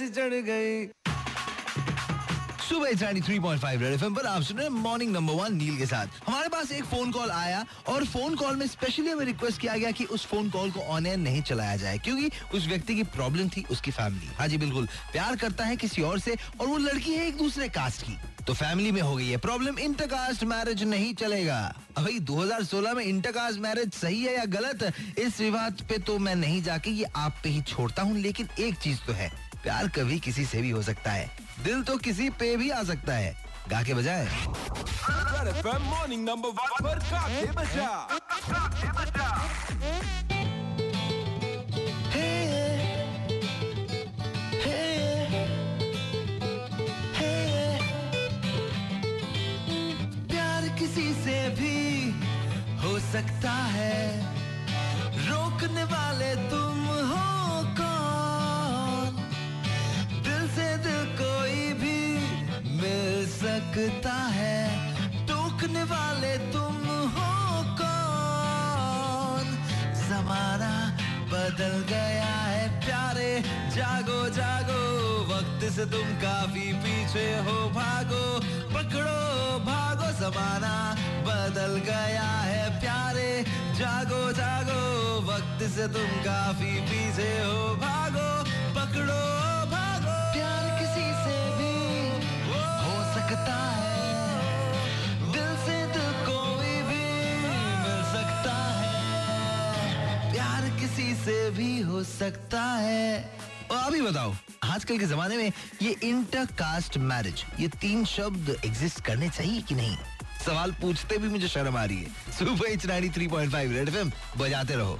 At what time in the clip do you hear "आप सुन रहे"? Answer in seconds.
4.26-4.66